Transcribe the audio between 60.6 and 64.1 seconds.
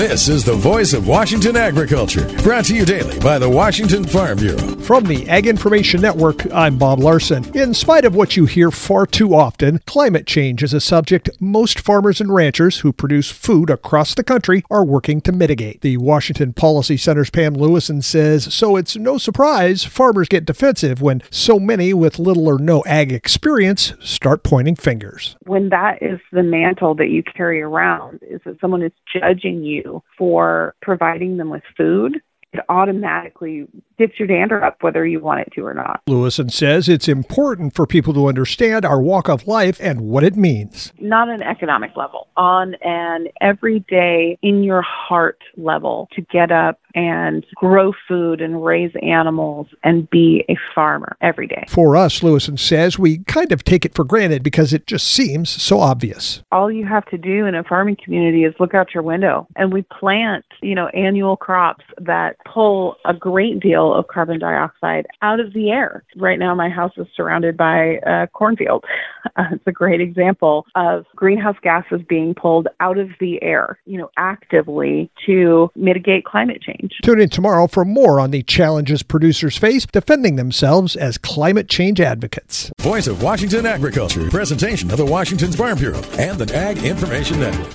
you know, annual crops that pull a great deal of